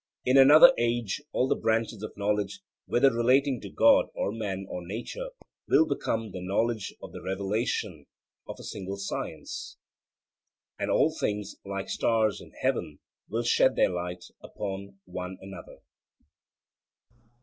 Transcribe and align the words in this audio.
In 0.25 0.35
another 0.35 0.73
age, 0.79 1.21
all 1.31 1.47
the 1.47 1.53
branches 1.55 2.01
of 2.01 2.17
knowledge, 2.17 2.61
whether 2.87 3.13
relating 3.13 3.61
to 3.61 3.69
God 3.69 4.07
or 4.15 4.31
man 4.31 4.65
or 4.67 4.83
nature, 4.83 5.29
will 5.67 5.85
become 5.85 6.31
the 6.31 6.41
knowledge 6.41 6.91
of 7.03 7.11
'the 7.11 7.21
revelation 7.21 8.07
of 8.47 8.55
a 8.59 8.63
single 8.63 8.97
science' 8.97 9.77
(Symp.), 10.73 10.81
and 10.81 10.89
all 10.89 11.13
things, 11.15 11.57
like 11.63 11.85
the 11.85 11.91
stars 11.91 12.41
in 12.41 12.51
heaven, 12.63 12.97
will 13.29 13.43
shed 13.43 13.75
their 13.75 13.89
light 13.89 14.25
upon 14.43 14.97
one 15.05 15.37
another. 15.39 15.83